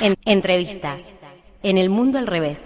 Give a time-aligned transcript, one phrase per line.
[0.00, 1.02] En entrevistas.
[1.62, 2.60] En el mundo al revés.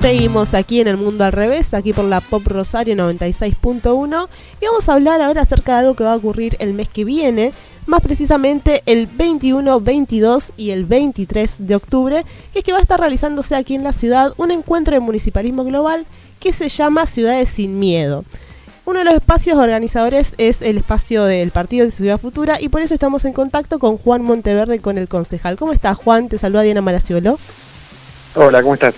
[0.00, 4.28] Seguimos aquí en el mundo al revés, aquí por la Pop Rosario 96.1
[4.60, 7.04] y vamos a hablar ahora acerca de algo que va a ocurrir el mes que
[7.04, 7.52] viene,
[7.90, 12.82] más precisamente el 21, 22 y el 23 de octubre, que es que va a
[12.82, 16.06] estar realizándose aquí en la ciudad un encuentro de municipalismo global
[16.38, 18.24] que se llama Ciudades sin Miedo.
[18.86, 22.80] Uno de los espacios organizadores es el espacio del Partido de Ciudad Futura y por
[22.80, 25.56] eso estamos en contacto con Juan Monteverde, con el concejal.
[25.56, 26.28] ¿Cómo estás, Juan?
[26.28, 27.38] Te saluda Diana Maraciolo.
[28.36, 28.94] Hola, ¿cómo estás?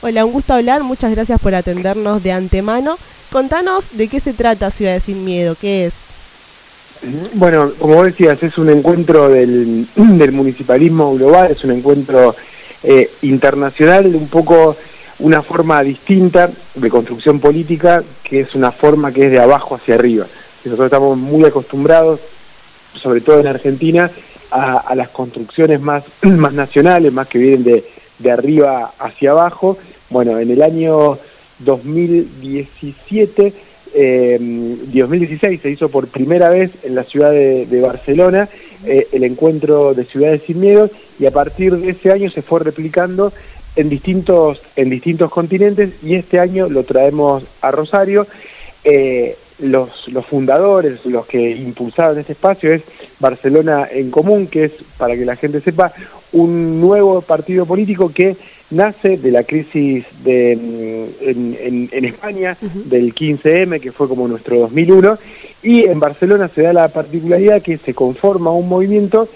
[0.00, 2.96] Hola, un gusto hablar, muchas gracias por atendernos de antemano.
[3.32, 6.13] Contanos de qué se trata Ciudades sin Miedo, qué es.
[7.34, 9.86] Bueno, como vos decías, es un encuentro del,
[10.32, 12.34] municipalismo global, es un encuentro
[12.82, 14.76] eh, internacional, un poco
[15.18, 19.94] una forma distinta de construcción política, que es una forma que es de abajo hacia
[19.94, 20.26] arriba.
[20.64, 22.20] Nosotros estamos muy acostumbrados,
[22.94, 24.10] sobre todo en Argentina,
[24.50, 27.84] a, las construcciones más, más nacionales, más que vienen de,
[28.18, 29.76] de arriba hacia abajo,
[30.10, 31.18] bueno, en el año
[31.58, 33.52] 2017,
[33.94, 38.48] 2016 eh, se hizo por primera vez en la ciudad de, Barcelona
[38.84, 42.60] eh, el encuentro de ciudades sin miedo y a partir de ese año se fue
[42.60, 43.32] replicando
[43.76, 48.26] en distintos, en distintos continentes y este año lo traemos a Rosario.
[48.84, 52.82] Eh, los, los fundadores, los que impulsaron este espacio es
[53.20, 55.92] Barcelona en Común, que es, para que la gente sepa,
[56.32, 58.36] un nuevo partido político que
[58.70, 65.18] nace de la crisis de, mm, en, España del 15M, que fue como nuestro 2001,
[65.62, 69.28] y en Barcelona se da la particularidad que se conforma un movimiento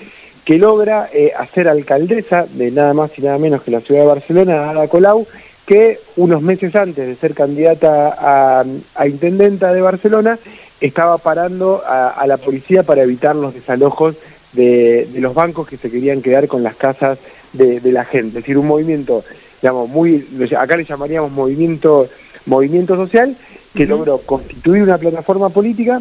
[0.44, 4.06] que logra eh, hacer alcaldesa de nada más y nada menos que la ciudad de
[4.06, 5.26] Barcelona, Ada Colau,
[5.66, 10.38] que unos meses antes de ser candidata a, intendenta de Barcelona
[10.80, 14.16] estaba parando a, la policía para evitar los desalojos
[14.54, 17.18] de, los bancos que se querían quedar con las casas
[17.52, 18.28] de, la gente.
[18.28, 19.24] Es decir, un movimiento,
[19.60, 20.26] digamos, muy,
[20.58, 22.08] acá le llamaríamos movimiento,
[22.46, 23.36] movimiento social,
[23.74, 26.00] que logró constituir una plataforma política,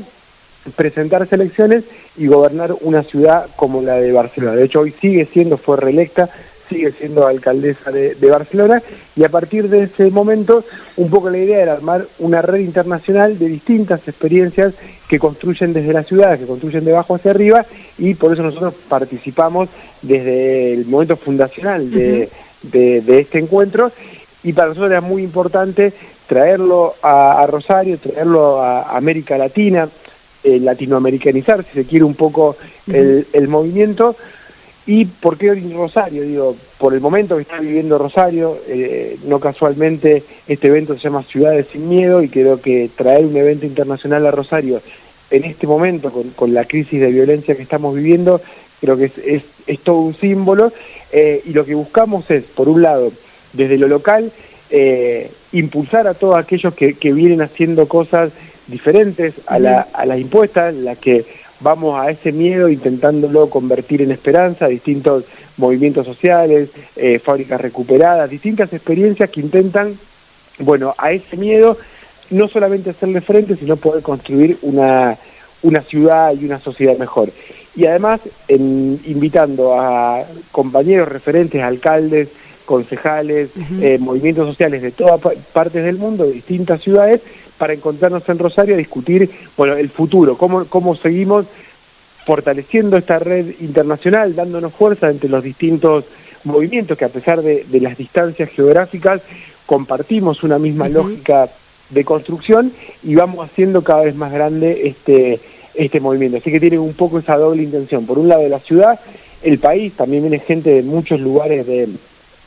[0.75, 1.85] presentarse elecciones
[2.17, 4.55] y gobernar una ciudad como la de Barcelona.
[4.55, 6.29] De hecho, hoy sigue siendo, fue reelecta
[6.67, 8.81] sigue siendo alcaldesa de, Barcelona
[9.15, 10.63] y a partir de ese momento
[10.97, 14.73] un poco la idea era armar una red internacional de distintas experiencias
[15.07, 17.65] que construyen desde la ciudad, que construyen de abajo hacia arriba
[17.97, 19.69] y por eso nosotros participamos
[20.01, 22.29] desde el momento fundacional de,
[22.71, 23.91] este encuentro
[24.43, 25.93] y para nosotros era muy importante
[26.27, 29.87] traerlo a, Rosario, traerlo a América Latina,
[30.43, 32.57] eh, latinoamericanizar, si se quiere, un poco
[32.87, 34.15] el, el movimiento,
[34.87, 36.23] ¿Y por qué Rosario?
[36.23, 41.23] Digo, por el momento que está viviendo Rosario, eh, no casualmente este evento se llama
[41.23, 44.81] Ciudades sin Miedo y creo que traer un evento internacional a Rosario
[45.29, 48.39] en este momento, con, la crisis de violencia que estamos viviendo,
[48.79, 50.71] creo que es, es, todo un símbolo.
[51.11, 53.11] Eh, y lo que buscamos es, por un lado,
[53.51, 54.31] desde lo local,
[54.69, 58.31] eh, impulsar a todos aquellos que, que vienen haciendo cosas
[58.67, 61.25] diferentes a la, a la impuesta, la que
[61.59, 65.25] vamos a ese miedo intentándolo convertir en esperanza, distintos
[65.57, 69.97] movimientos sociales, eh, fábricas recuperadas, distintas experiencias que intentan,
[70.59, 71.77] bueno, a ese miedo
[72.29, 75.17] no solamente hacerle frente, sino poder construir una,
[75.63, 77.29] una ciudad y una sociedad mejor.
[77.75, 82.29] Y además, invitando a compañeros referentes, alcaldes,
[82.65, 83.51] concejales,
[83.81, 85.21] eh, movimientos sociales de todas
[85.53, 87.21] partes del mundo, de distintas ciudades,
[87.57, 91.45] para encontrarnos en Rosario a discutir bueno, el futuro, cómo, cómo seguimos
[92.25, 96.05] fortaleciendo esta red internacional, dándonos fuerza entre los distintos
[96.43, 99.21] movimientos que a pesar de, las distancias geográficas
[99.65, 101.49] compartimos una misma lógica
[101.89, 102.71] de construcción
[103.03, 105.39] y vamos haciendo cada vez más grande este,
[105.73, 106.37] este movimiento.
[106.37, 108.05] Así que tiene un poco esa doble intención.
[108.05, 108.99] Por un lado de la ciudad,
[109.43, 111.87] el país, también viene gente de muchos lugares de,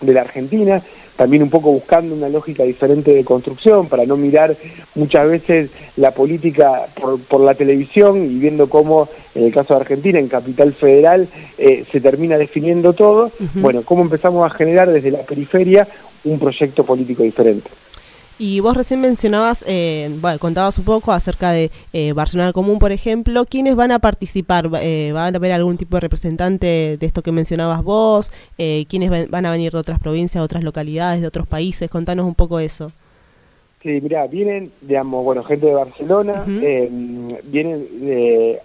[0.00, 0.82] de la Argentina,
[1.20, 4.56] también un poco buscando una lógica diferente de construcción, para no mirar
[4.94, 5.68] muchas veces
[5.98, 6.86] la política
[7.28, 11.28] por, la televisión y viendo cómo, en el caso de Argentina, en Capital Federal,
[11.58, 13.30] eh, se termina definiendo todo.
[13.56, 15.86] Bueno, cómo empezamos a generar desde la periferia
[16.24, 17.68] un proyecto político diferente.
[18.42, 22.90] Y vos recién mencionabas, eh, bueno, contabas un poco acerca de eh, Barcelona Común, por
[22.90, 23.44] ejemplo.
[23.44, 24.70] ¿Quiénes van a participar?
[24.80, 28.32] Eh, ¿Van a haber algún tipo de representante de esto que mencionabas vos?
[28.56, 31.90] Eh, ¿Quiénes van a venir de otras provincias, de otras localidades, de otros países?
[31.90, 32.90] Contanos un poco eso.
[33.82, 37.86] Sí, mira, vienen, digamos, bueno, gente de Barcelona, vienen,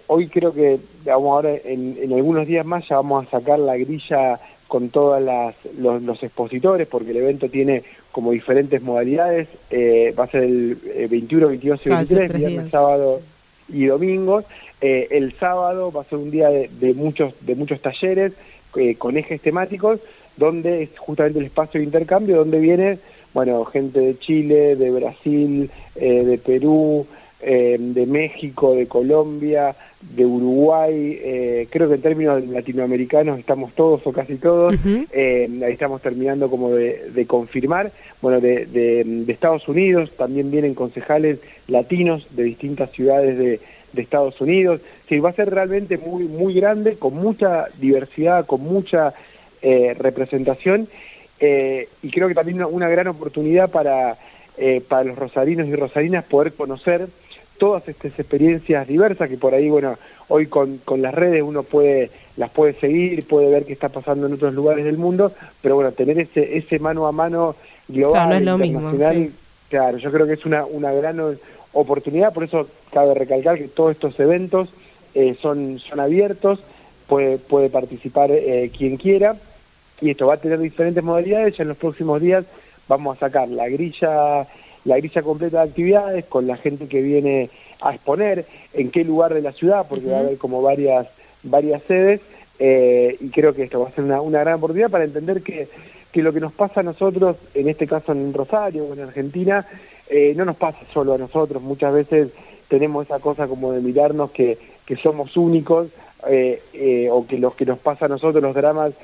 [0.06, 3.76] hoy creo que, digamos, ahora en, en algunos días más ya vamos a sacar la
[3.76, 9.48] grilla con todos los, los, expositores, porque el evento tiene como diferentes modalidades.
[9.70, 10.76] Eh, va a ser el
[11.08, 13.20] 21, 22 y 23, viernes, sábado
[13.68, 14.42] y domingo.
[14.80, 18.32] Eh, el sábado va a ser un día de, muchos, de muchos talleres
[18.76, 20.00] eh, con ejes temáticos,
[20.36, 22.98] donde es justamente el espacio de intercambio, donde viene
[23.32, 27.06] bueno, gente de Chile, de Brasil, de Perú,
[27.40, 29.76] de México, de Colombia,
[30.14, 34.74] de Uruguay, eh, creo que en términos latinoamericanos estamos todos o casi todos,
[35.12, 37.90] eh, ahí estamos terminando como de, confirmar,
[38.20, 43.60] bueno, de, Estados Unidos también vienen concejales latinos de distintas ciudades de,
[43.96, 49.14] Estados Unidos, sí, va a ser realmente muy, muy grande, con mucha diversidad, con mucha
[49.62, 50.86] eh, representación,
[51.40, 54.18] y creo que también una, gran oportunidad para,
[54.88, 57.08] para los rosarinos y rosarinas poder conocer
[57.58, 59.96] todas estas experiencias diversas que por ahí, bueno,
[60.28, 64.26] hoy con, con las redes uno puede las puede seguir, puede ver qué está pasando
[64.26, 65.32] en otros lugares del mundo,
[65.62, 67.56] pero bueno, tener ese ese mano a mano
[67.88, 69.30] global, claro, internacional,
[69.70, 71.20] claro, yo creo que es una, una gran
[71.72, 74.68] oportunidad, por eso cabe recalcar que todos estos eventos
[75.14, 76.60] eh, son, son abiertos,
[77.06, 79.36] puede, puede participar eh, quien quiera,
[80.00, 82.44] y esto va a tener diferentes modalidades, ya en los próximos días
[82.88, 84.46] vamos a sacar la grilla
[84.86, 87.50] la grilla completa de actividades con la gente que viene
[87.80, 91.08] a exponer, en qué lugar de la ciudad, porque va a haber como varias,
[91.42, 92.20] varias sedes,
[92.58, 95.68] eh, y creo que esto va a ser una, una gran oportunidad para entender que,
[96.10, 99.66] que, lo que nos pasa a nosotros, en este caso en Rosario o en Argentina,
[100.08, 102.30] eh, no nos pasa solo a nosotros, muchas veces
[102.68, 104.56] tenemos esa cosa como de mirarnos que,
[104.86, 105.88] que somos únicos,
[106.28, 108.94] eh, o que los que nos pasa a nosotros, los dramas,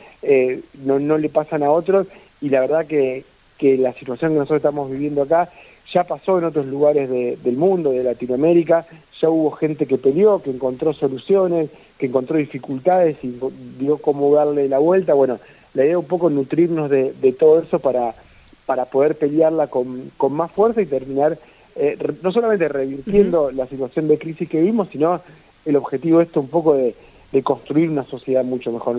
[0.85, 2.06] no, no le pasan a otros,
[2.40, 3.25] y la verdad que,
[3.58, 5.49] que la situación que nosotros estamos viviendo acá
[5.93, 8.87] ya pasó en otros lugares del mundo, de Latinoamérica,
[9.21, 13.39] ya hubo gente que peleó, que encontró soluciones, que encontró dificultades y
[13.79, 15.15] vio cómo darle la vuelta.
[15.15, 15.39] Bueno,
[15.75, 18.15] la idea es un poco nutrirnos de, todo eso para,
[18.67, 21.39] para poder pelearla con, con más fuerza y terminar
[21.77, 25.21] eh, no solamente revirtiendo la situación de crisis que vimos, sino
[25.65, 26.95] el objetivo esto un poco de,
[27.43, 28.97] construir una sociedad mucho mejor.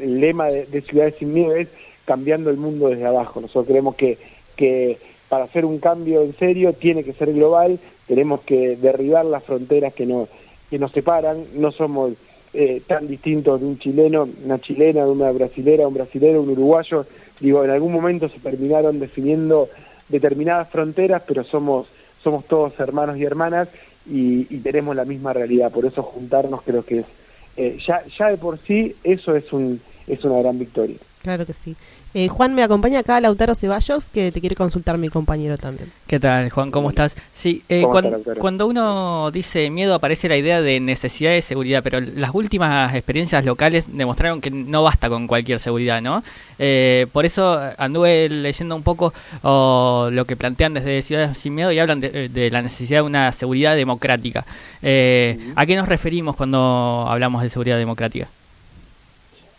[0.00, 1.68] El lema de, de Ciudades sin Miedo es
[2.04, 3.40] cambiando el mundo desde abajo.
[3.40, 4.18] Nosotros creemos que,
[4.56, 9.44] que para hacer un cambio en serio tiene que ser global, tenemos que derribar las
[9.44, 10.28] fronteras que nos,
[10.70, 12.12] que nos separan, no somos
[12.54, 17.04] eh, tan distintos de un chileno, una chilena, de una brasilera, un brasilero, un uruguayo,
[17.40, 19.68] digo, en algún momento se terminaron definiendo
[20.08, 21.88] determinadas fronteras, pero somos,
[22.22, 23.68] somos todos hermanos y hermanas
[24.06, 27.06] y, tenemos la misma realidad, por eso juntarnos creo que es,
[27.56, 30.96] eh, ya, ya de por sí eso es, un, es una gran victoria.
[31.22, 31.76] Claro que sí.
[32.14, 35.92] Eh, Juan, me acompaña acá Lautaro Ceballos, que te quiere consultar mi compañero también.
[36.06, 36.70] ¿Qué tal, Juan?
[36.70, 37.14] ¿Cómo estás?
[37.34, 37.84] Sí, eh,
[38.38, 43.44] cuando, uno dice miedo aparece la idea de necesidad de seguridad, pero las últimas experiencias
[43.44, 46.24] locales demostraron que no basta con cualquier seguridad, ¿no?
[46.58, 49.12] Eh, por eso anduve leyendo un poco
[49.42, 53.76] lo que plantean desde Ciudades Sin Miedo y hablan de, la necesidad de una seguridad
[53.76, 54.40] democrática.
[54.40, 58.28] ¿A qué nos referimos cuando hablamos de seguridad democrática?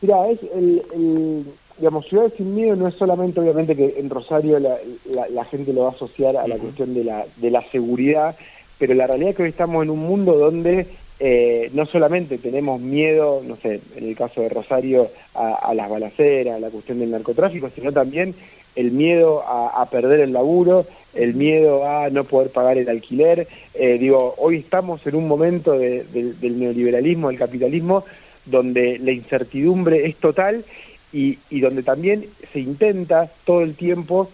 [0.01, 1.45] Mira, es el
[1.79, 4.77] digamos, Ciudades sin Miedo no es solamente, obviamente, que en Rosario la,
[5.29, 8.35] la, gente lo va a asociar a la cuestión de la, de la seguridad,
[8.77, 10.87] pero la realidad es que hoy estamos en un mundo donde
[11.21, 16.55] eh, no solamente tenemos miedo, no sé, en el caso de Rosario, a, las balaceras,
[16.55, 18.35] a la cuestión del narcotráfico, sino también
[18.75, 23.47] el miedo a, perder el laburo, el miedo a no poder pagar el alquiler.
[23.73, 28.05] Eh, digo, hoy estamos en un momento del neoliberalismo, del capitalismo,
[28.45, 30.63] donde la incertidumbre es total
[31.11, 34.29] y, y donde también se intenta todo el tiempo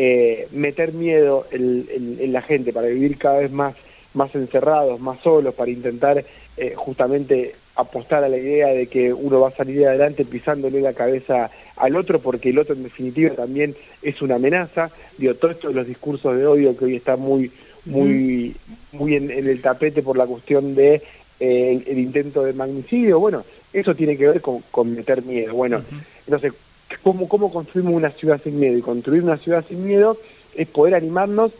[0.00, 3.74] eh, meter miedo en, la gente para vivir cada vez más,
[4.14, 6.24] más encerrados, más solos, para intentar
[6.56, 10.92] eh, justamente apostar a la idea de que uno va a salir adelante pisándole la
[10.92, 14.88] cabeza al otro, porque el otro en definitiva también es una amenaza.
[15.16, 17.50] Digo, todo esto los discursos de odio que hoy está muy,
[17.84, 18.54] muy,
[18.92, 21.02] muy en, el tapete por la cuestión de
[21.40, 25.54] eh, el, intento de magnicidio, bueno, eso tiene que ver con, con meter miedo.
[25.54, 25.82] Bueno,
[26.28, 26.52] entonces,
[27.02, 28.76] ¿cómo, ¿cómo construimos una ciudad sin miedo?
[28.76, 30.18] Y construir una ciudad sin miedo
[30.54, 31.52] es poder animarnos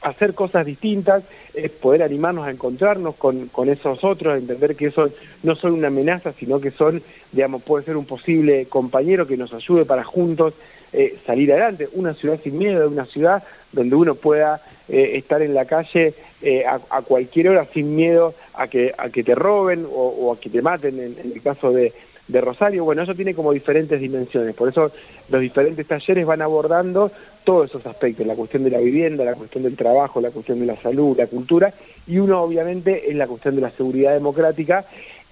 [0.00, 4.74] a hacer cosas distintas, es poder animarnos a encontrarnos con, con esos otros, a entender
[4.74, 5.10] que eso
[5.42, 9.52] no son una amenaza, sino que son, digamos, puede ser un posible compañero que nos
[9.52, 10.54] ayude para juntos
[10.94, 11.88] eh, salir adelante.
[11.92, 16.64] Una ciudad sin miedo, una ciudad donde uno pueda eh, estar en la calle eh,
[16.66, 20.62] a, cualquier hora sin miedo a que, a que te roben o, a que te
[20.62, 21.92] maten, en, el caso de,
[22.28, 22.84] de, Rosario.
[22.84, 24.92] Bueno, eso tiene como diferentes dimensiones, por eso
[25.28, 27.10] los diferentes talleres van abordando
[27.44, 30.66] todos esos aspectos, la cuestión de la vivienda, la cuestión del trabajo, la cuestión de
[30.66, 31.72] la salud, la cultura,
[32.06, 34.84] y uno obviamente es la cuestión de la seguridad democrática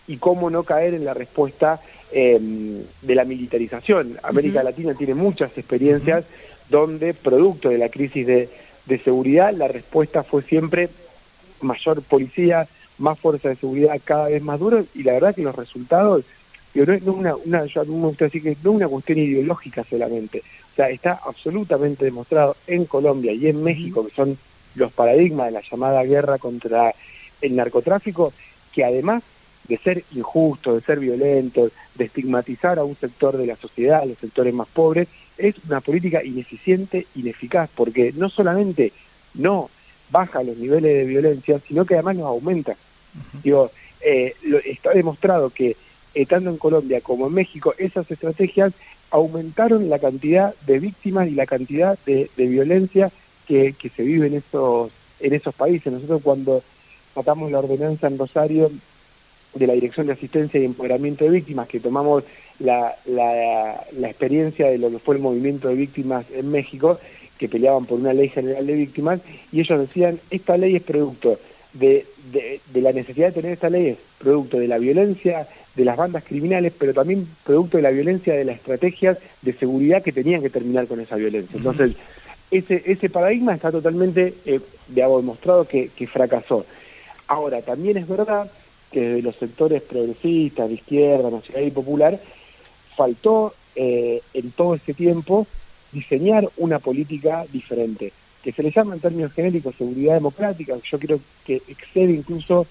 [0.06, 1.80] y cómo no caer en la respuesta
[2.12, 4.18] em, de la militarización.
[4.22, 6.24] América Latina tiene muchas experiencias
[6.70, 8.48] donde, producto de la crisis de,
[8.86, 10.88] de seguridad, la respuesta fue siempre
[11.60, 12.66] mayor policía,
[12.98, 16.24] más fuerza de seguridad cada vez más duro y la verdad que los resultados
[16.74, 20.42] no es una, una, yo me gusta decir que no es una cuestión ideológica solamente,
[20.72, 24.36] o sea, está absolutamente demostrado en Colombia y en México, que son
[24.74, 26.92] los paradigmas de la llamada guerra contra
[27.40, 28.32] el narcotráfico,
[28.72, 29.22] que además
[29.68, 34.18] de ser injusto, de ser violento, de estigmatizar a un sector de la sociedad, los
[34.18, 38.92] sectores más pobres, es una política ineficiente, ineficaz, porque no solamente
[39.34, 39.70] no
[40.10, 42.76] baja los niveles de violencia, sino que además los aumenta.
[43.42, 45.76] Digo, eh, está demostrado que
[46.28, 48.72] tanto en Colombia como en México esas estrategias
[49.10, 53.10] aumentaron la cantidad de víctimas y la cantidad de, violencia
[53.46, 54.90] que, se vive en esos,
[55.20, 55.92] en esos países.
[55.92, 56.62] Nosotros cuando
[57.12, 58.70] tratamos la ordenanza en Rosario
[59.54, 62.24] de la Dirección de Asistencia y Empoderamiento de Víctimas, que tomamos
[62.58, 66.98] la, la, la experiencia de lo que fue el movimiento de víctimas en México,
[67.38, 69.20] que peleaban por una ley general de víctimas,
[69.52, 71.38] y ellos decían, esta ley es producto
[71.72, 75.96] de, de, la necesidad de tener esta ley, es producto de la violencia de las
[75.96, 80.42] bandas criminales, pero también producto de la violencia de las estrategias de seguridad que tenían
[80.42, 81.56] que terminar con esa violencia.
[81.56, 81.96] Entonces,
[82.50, 86.64] ese, ese paradigma está totalmente eh, demostrado que, que fracasó.
[87.26, 88.50] Ahora, también es verdad
[88.92, 92.20] que de los sectores progresistas, de izquierda, nacional y popular,
[92.94, 95.46] faltó eh, en todo este tiempo
[95.90, 98.12] diseñar una política diferente,
[98.42, 102.66] que se le llama en términos genéricos seguridad democrática, yo creo que excede incluso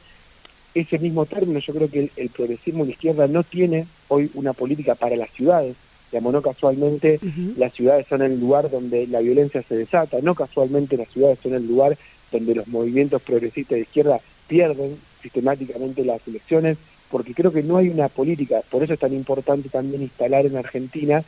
[0.76, 4.96] ese mismo término, yo creo que el, progresismo de izquierda no tiene hoy una política
[4.96, 5.76] para las ciudades,
[6.12, 7.20] digamos, no casualmente
[7.58, 11.54] las ciudades son el lugar donde la violencia se desata, no casualmente las ciudades son
[11.54, 11.98] el lugar
[12.32, 16.78] donde los movimientos progresistas de izquierda pierden sistemáticamente las elecciones,
[17.10, 20.58] porque creo que no hay una política, por eso es tan importante también instalar en
[20.58, 21.24] Argentina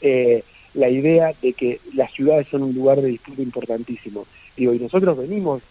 [0.00, 0.42] eh,
[0.74, 4.26] la idea de que las ciudades son un lugar de disputa importantísimo.
[4.56, 5.62] Digo, y nosotros venimos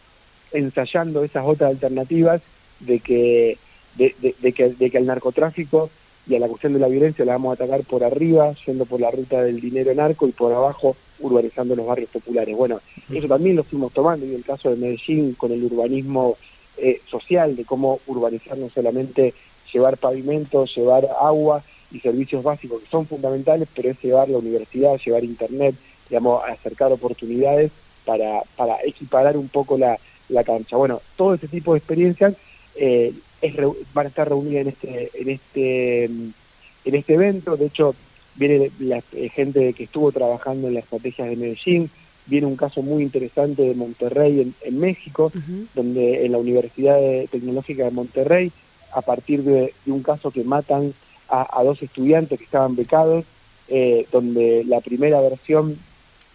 [0.51, 2.41] ensayando esas otras alternativas
[2.85, 3.57] de que,
[3.95, 4.13] de,
[4.53, 5.89] que, de que al narcotráfico
[6.27, 8.99] y a la cuestión de la violencia la vamos a atacar por arriba, yendo por
[8.99, 12.55] la ruta del dinero narco y por abajo urbanizando los barrios populares.
[12.55, 12.79] Bueno,
[13.11, 16.37] eso también lo fuimos tomando y el caso de Medellín con el urbanismo
[16.77, 19.33] eh, social, de cómo urbanizar no solamente
[19.71, 21.63] llevar pavimentos, llevar agua,
[21.93, 25.75] y servicios básicos que son fundamentales, pero es llevar la universidad, llevar internet,
[26.09, 27.71] digamos, acercar oportunidades
[28.03, 29.97] para, para equiparar un poco la,
[30.29, 30.75] la cancha.
[30.75, 32.33] Bueno, todo ese tipo de experiencias
[32.75, 33.55] eh, es,
[33.93, 37.57] van a estar reunidas en este, en este, en este evento.
[37.57, 37.95] De hecho,
[38.35, 41.89] viene la eh, gente que estuvo trabajando en las estrategias de Medellín,
[42.25, 45.31] viene un caso muy interesante de Monterrey en, en México,
[45.75, 46.97] donde en la Universidad
[47.29, 48.51] Tecnológica de Monterrey,
[48.93, 50.93] a partir de, de un caso que matan
[51.29, 53.25] a, dos estudiantes que estaban becados,
[53.67, 55.77] eh, donde la primera versión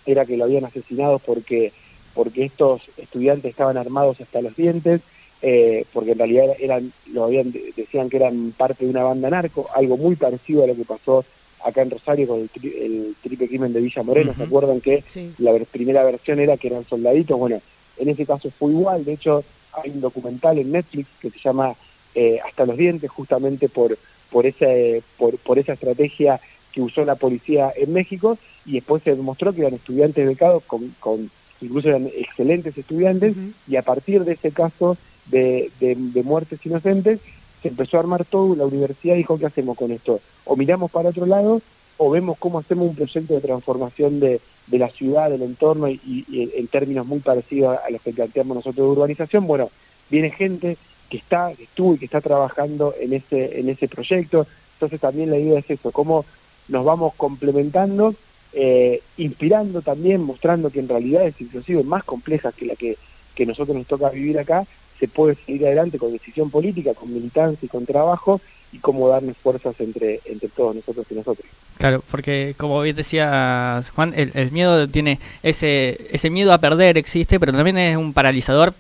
[0.07, 1.73] era que lo habían asesinado porque,
[2.15, 5.03] porque estos estudiantes estaban armados hasta los dientes,
[5.43, 9.67] eh, porque en realidad eran, lo habían, decían que eran parte de una banda narco,
[9.75, 11.25] algo muy parecido a lo que pasó
[11.65, 15.03] acá en Rosario con el, el triple crimen de Villa Moreno, ¿se acuerdan que
[15.39, 17.39] la primera versión era que eran soldaditos?
[17.39, 17.61] Bueno,
[17.99, 21.75] en ese caso fue igual, de hecho hay un documental en Netflix que se llama
[22.15, 23.99] eh, Hasta los dientes, justamente por,
[24.31, 26.41] por, ese, por, por esa estrategia
[26.73, 30.95] que usó la policía en México y después se demostró que eran estudiantes becados, con,
[31.01, 31.31] con
[31.61, 33.35] incluso eran excelentes estudiantes,
[33.67, 34.97] y a partir de ese caso
[35.31, 37.21] de, muertes inocentes
[37.63, 40.21] se empezó a armar todo, la universidad dijo, ¿qué hacemos con esto?
[40.45, 41.61] O miramos para otro lado
[41.97, 46.01] o vemos cómo hacemos un proyecto de transformación de, de la ciudad, del entorno y,
[46.05, 49.47] y, en términos muy parecidos a los que planteamos nosotros de urbanización.
[49.49, 49.71] Bueno,
[50.09, 50.77] viene gente
[51.09, 54.47] que está, que estuvo y que está trabajando en ese, en ese proyecto.
[54.75, 56.25] Entonces también la idea es eso, cómo
[56.69, 58.15] nos vamos complementando,
[58.53, 62.97] eh, inspirando también, mostrando que en realidad es inclusive más compleja que la que,
[63.35, 64.67] que nosotros nos toca vivir acá,
[64.99, 68.41] se puede seguir adelante con decisión política, con militancia y con trabajo,
[68.73, 71.47] y cómo darnos fuerzas entre, entre todos nosotros y nosotros.
[71.79, 76.99] Claro, porque como bien decía Juan, el, el miedo tiene ese, ese miedo a perder
[76.99, 78.75] existe, pero también es un paralizador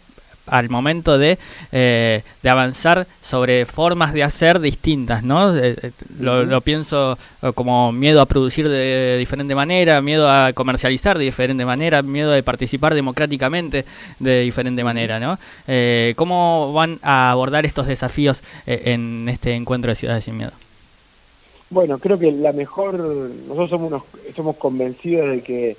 [0.51, 1.39] al momento de,
[1.73, 5.57] eh, de avanzar sobre formas de hacer distintas, ¿no?
[5.57, 5.91] Eh, eh,
[6.21, 7.19] lo, pienso
[7.55, 12.43] como miedo a producir de diferente manera, miedo a comercializar de diferente manera, miedo a
[12.43, 13.85] participar democráticamente
[14.19, 15.39] de diferente manera, ¿no?
[16.17, 20.53] ¿Cómo van a abordar estos desafíos en este encuentro de Ciudades sin Miedo?
[21.71, 24.03] Bueno, creo que la mejor, nosotros somos, unos,
[24.35, 25.77] somos convencidos de que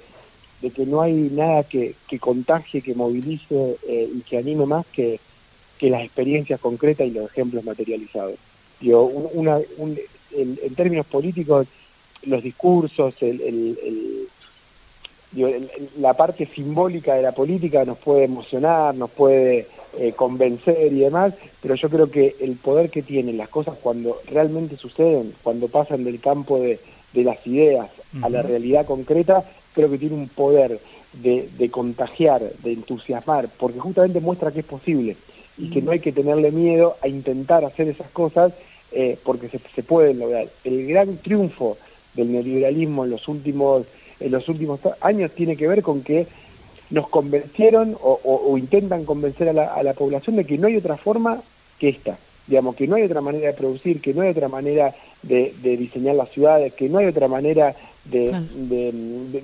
[0.61, 4.85] de que no hay nada que, que contagie, que movilice eh, y que anime más
[4.87, 5.19] que,
[5.77, 8.35] que las experiencias concretas y los ejemplos materializados.
[8.81, 9.59] Yo, una,
[10.31, 11.67] en términos políticos,
[12.23, 13.75] los discursos, el,
[15.99, 21.33] la parte simbólica de la política nos puede emocionar, nos puede eh, convencer y demás,
[21.61, 26.03] pero yo creo que el poder que tienen las cosas cuando realmente suceden, cuando pasan
[26.03, 26.79] del campo de,
[27.13, 27.89] las ideas
[28.21, 30.79] a la realidad concreta, creo que tiene un poder
[31.13, 35.15] de, de, contagiar, de entusiasmar, porque justamente muestra que es posible
[35.57, 38.53] y que no hay que tenerle miedo a intentar hacer esas cosas
[38.91, 40.47] eh, porque se, se pueden lograr.
[40.63, 41.77] El gran triunfo
[42.13, 43.85] del neoliberalismo en los últimos
[44.19, 46.27] en los últimos años tiene que ver con que
[46.89, 50.97] nos convencieron o, intentan convencer a la, a la, población de que no hay otra
[50.97, 51.41] forma
[51.77, 54.93] que esta, digamos, que no hay otra manera de producir, que no hay otra manera
[55.21, 57.75] de, diseñar las ciudades, que no hay otra manera
[58.09, 58.91] de,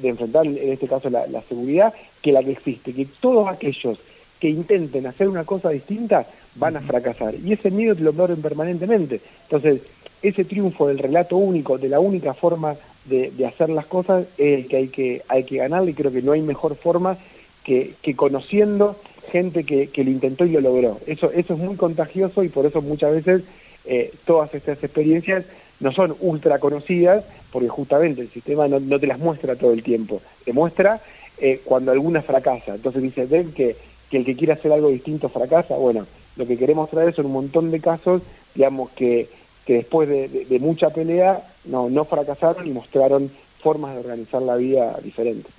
[0.02, 4.00] de, enfrentar, en este caso, la, la, seguridad, que la que existe, que todos aquellos
[4.40, 7.36] que intenten hacer una cosa distinta van a fracasar.
[7.36, 9.22] Y ese miedo te lo ponen permanentemente.
[9.44, 9.82] Entonces,
[10.22, 14.68] ese triunfo del relato único, de la única forma de, hacer las cosas, es el
[14.68, 17.18] que hay que, hay que ganarle y creo que no hay mejor forma
[17.64, 18.96] que, que conociendo
[19.32, 21.00] gente que, que, lo intentó y lo logró.
[21.08, 23.44] Eso, eso es muy contagioso y por eso muchas veces
[23.86, 25.46] eh, todas estas experiencias
[25.80, 30.22] no son ultra conocidas, porque justamente el sistema no, te las muestra todo el tiempo,
[30.44, 31.02] te muestra
[31.38, 32.76] eh, cuando alguna fracasa.
[32.76, 33.76] Entonces dice, ven que,
[34.10, 35.76] que el que quiere hacer algo distinto fracasa.
[35.76, 36.06] Bueno,
[36.36, 38.22] lo que queremos traer son un montón de casos,
[38.54, 39.30] digamos, que,
[39.66, 44.98] que después de, mucha pelea no, no fracasaron y mostraron formas de organizar la vida
[45.04, 45.52] diferentes.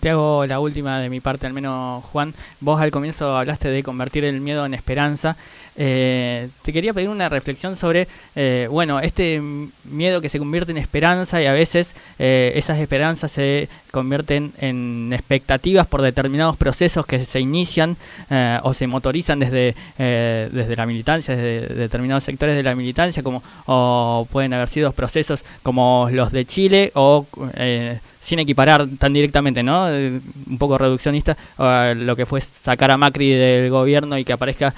[0.00, 2.34] Te hago la última de mi parte, al menos Juan.
[2.60, 5.36] Vos al comienzo hablaste de convertir el miedo en esperanza.
[5.78, 9.42] Eh, te quería pedir una reflexión sobre, eh, bueno, este
[9.84, 15.12] miedo que se convierte en esperanza y a veces eh, esas esperanzas se convierten en
[15.12, 17.96] expectativas por determinados procesos que se inician
[18.62, 24.28] o se motorizan desde, desde la militancia, desde determinados sectores de la militancia, como o
[24.30, 27.26] pueden haber sido procesos como los de Chile o
[28.26, 29.88] sin equiparar tan directamente, ¿no?
[29.88, 34.74] Eh, un poco reduccionista, lo que fue sacar a Macri del gobierno y que aparezca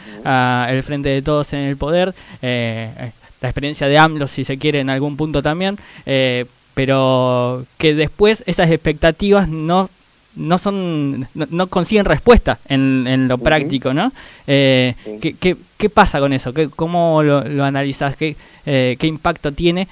[0.68, 4.80] el frente de todos en el poder, eh, la experiencia de AMLO, si se quiere,
[4.80, 9.88] en algún punto también, eh, pero que después esas expectativas no
[10.36, 14.12] no son no, consiguen respuesta en, en lo práctico no
[14.46, 14.94] ¿qué,
[15.40, 19.88] qué, pasa con eso ¿Qué, cómo lo, lo analizas ¿Qué, qué impacto tiene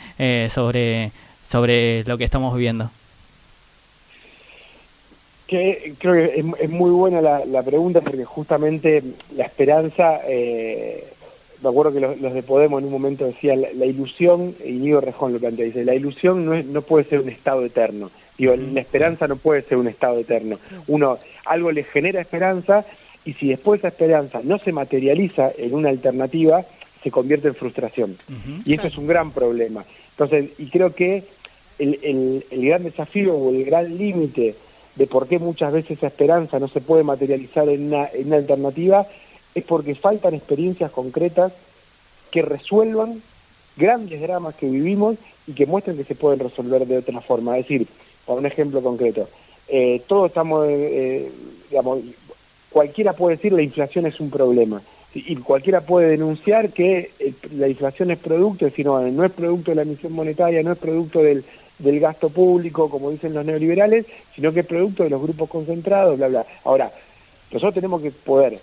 [0.54, 1.10] sobre
[1.50, 2.92] sobre lo que estamos viviendo
[5.46, 9.02] que creo que es, muy buena la, pregunta porque justamente
[9.36, 11.04] la esperanza, eh,
[11.62, 15.32] me acuerdo que los, de Podemos en un momento decían la, ilusión, y Nigo Rejón
[15.32, 18.80] lo plantea, dice, la ilusión no, es, no puede ser un estado eterno, digo, la
[18.80, 22.84] esperanza no puede ser un estado eterno, uno, algo le genera esperanza
[23.24, 26.64] y si después esa esperanza no se materializa en una alternativa,
[27.02, 28.16] se convierte en frustración.
[28.64, 29.84] Y eso es un gran problema.
[30.10, 31.24] Entonces, y creo que
[31.80, 34.54] el, el, el gran desafío o el gran límite
[34.96, 38.36] de por qué muchas veces esa esperanza no se puede materializar en una, en una
[38.36, 39.06] alternativa,
[39.54, 41.52] es porque faltan experiencias concretas
[42.30, 43.22] que resuelvan
[43.76, 47.58] grandes dramas que vivimos y que muestren que se pueden resolver de otra forma.
[47.58, 47.86] Es decir,
[48.24, 49.28] por un ejemplo concreto,
[49.68, 51.30] eh, todos estamos, eh,
[51.70, 52.00] digamos,
[52.70, 54.82] cualquiera puede decir la inflación es un problema
[55.14, 59.70] y cualquiera puede denunciar que eh, la inflación es producto, es no, no es producto
[59.70, 61.42] de la emisión monetaria, no es producto del,
[61.78, 66.16] del gasto público, como dicen los neoliberales, sino que es producto de los grupos concentrados,
[66.16, 66.46] bla, bla.
[66.64, 66.90] Ahora,
[67.50, 68.58] nosotros tenemos que poder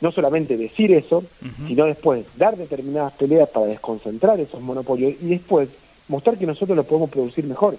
[0.00, 1.24] no solamente decir eso,
[1.66, 5.68] sino después dar determinadas peleas para desconcentrar esos monopolios y después
[6.06, 7.76] mostrar que nosotros lo podemos producir mejor.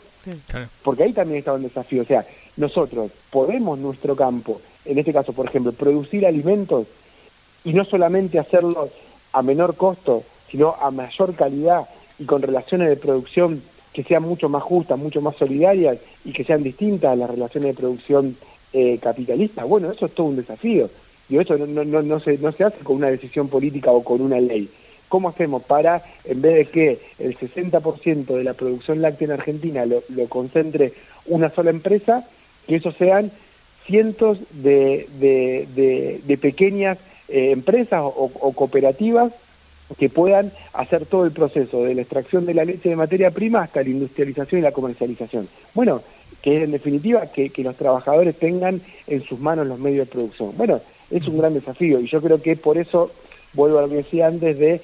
[0.83, 2.01] Porque ahí también está un desafío.
[2.01, 2.25] O sea,
[2.57, 6.87] nosotros podemos nuestro campo, en este caso, por ejemplo, producir alimentos
[7.63, 8.89] y no solamente hacerlo
[9.31, 11.87] a menor costo, sino a mayor calidad
[12.17, 13.61] y con relaciones de producción
[13.99, 17.75] que sean mucho más justas, mucho más solidarias y que sean distintas a las relaciones
[17.75, 18.37] de producción
[18.71, 19.65] eh, capitalista.
[19.65, 20.89] Bueno, eso es todo un desafío.
[21.27, 24.21] Y eso no, no, no, se, no se hace con una decisión política o con
[24.21, 24.69] una ley.
[25.09, 29.85] ¿Cómo hacemos para, en vez de que el 60% de la producción láctea en Argentina
[29.85, 30.93] lo, concentre
[31.25, 32.25] una sola empresa,
[32.67, 33.33] que eso sean
[33.85, 39.33] cientos de, de, pequeñas eh, empresas o cooperativas
[39.97, 43.63] que puedan hacer todo el proceso de la extracción de la leche de materia prima
[43.63, 45.47] hasta la industrialización y la comercialización.
[45.73, 46.01] Bueno,
[46.41, 50.53] que en definitiva que, los trabajadores tengan en sus manos los medios de producción.
[50.55, 50.79] Bueno,
[51.11, 53.11] es un gran desafío y yo creo que por eso
[53.53, 54.81] vuelvo a lo que decía antes de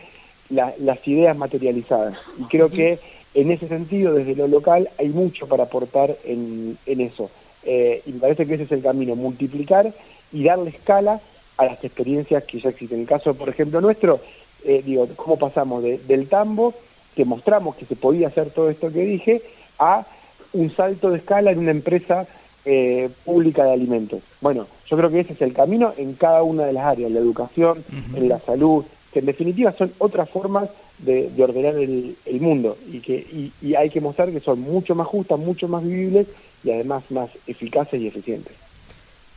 [0.50, 2.18] las ideas materializadas.
[2.40, 3.00] Y creo que
[3.34, 7.30] en ese sentido, desde lo local, hay mucho para aportar en, eso.
[7.64, 9.92] Eh, y me parece que ese es el camino, multiplicar
[10.32, 11.20] y darle escala
[11.58, 12.98] a las experiencias que ya existen.
[12.98, 14.20] En el caso, por ejemplo, nuestro,
[14.66, 16.74] eh, digo, cómo pasamos del tambo
[17.16, 19.42] que mostramos que se podía hacer todo esto que dije,
[19.80, 20.06] a
[20.54, 22.28] un salto de escala en una empresa
[22.66, 24.22] eh, pública de alimentos.
[24.42, 27.20] Bueno, yo creo que ese es el camino en cada una de las áreas, la
[27.20, 27.84] educación,
[28.16, 33.52] en la salud, que en definitiva son otras formas de, ordenar el, mundo y que
[33.62, 36.28] y hay que mostrar que son mucho más justas, mucho más vivibles
[36.64, 38.54] y además más eficaces y eficientes.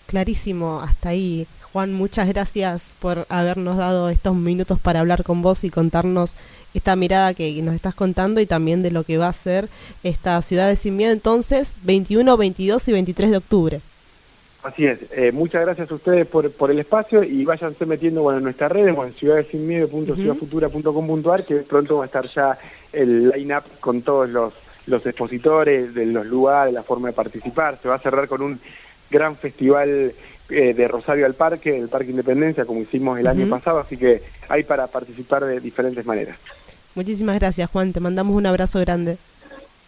[0.08, 1.46] Clarísimo, hasta ahí.
[1.72, 6.34] Juan, muchas gracias por habernos dado estos minutos para hablar con vos y contarnos
[6.72, 9.68] esta mirada que nos estás contando y también de lo que va a ser
[10.02, 13.82] esta ciudad de Sin Miedo entonces 21, 22 y 23 de octubre.
[14.62, 18.44] Así es, eh, muchas gracias a ustedes por, el espacio y váyanse metiendo bueno, en
[18.44, 22.58] nuestras redes, bueno, en ciudadesinmiedo.ciudadfutura.com.ar, que pronto va a estar ya
[22.92, 24.54] el line-up con todos los,
[24.86, 27.78] los expositores, de los lugares, la forma de participar.
[27.80, 28.58] Se va a cerrar con un
[29.10, 30.12] gran festival
[30.50, 34.22] eh, de Rosario al Parque, el Parque Independencia, como hicimos el año pasado, así que
[34.48, 36.38] hay para participar de diferentes maneras.
[36.94, 37.92] Muchísimas gracias, Juan.
[37.92, 39.18] Te mandamos un abrazo grande.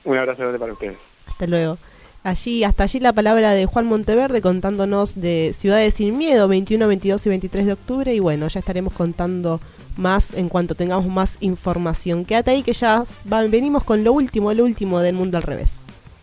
[0.04, 0.96] Un abrazo grande para ustedes.
[1.26, 1.78] Hasta luego.
[2.22, 7.24] Allí, hasta allí la palabra de Juan Monteverde contándonos de Ciudades sin Miedo, 21, 22
[7.24, 8.14] y 23 de octubre.
[8.14, 9.60] Y bueno, ya estaremos contando
[9.96, 12.26] más en cuanto tengamos más información.
[12.26, 13.04] Quédate ahí que ya
[13.48, 15.80] venimos con lo último, lo último del mundo al revés.